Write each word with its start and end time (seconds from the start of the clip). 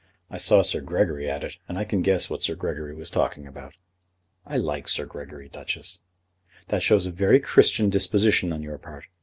"I 0.31 0.37
saw 0.39 0.63
Sir 0.63 0.81
Gregory 0.81 1.29
at 1.29 1.43
it, 1.43 1.57
and 1.69 1.77
I 1.77 1.83
can 1.83 2.01
guess 2.01 2.27
what 2.27 2.41
Sir 2.41 2.55
Gregory 2.55 2.95
was 2.95 3.11
talking 3.11 3.45
about." 3.45 3.75
"I 4.47 4.57
like 4.57 4.87
Sir 4.87 5.05
Gregory, 5.05 5.47
Duchess." 5.47 5.99
"That 6.69 6.81
shows 6.81 7.05
a 7.05 7.11
very 7.11 7.39
Christian 7.39 7.91
disposition 7.91 8.51
on 8.51 8.63
your 8.63 8.79
part. 8.79 9.05